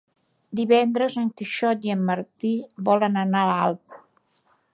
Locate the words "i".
1.89-1.93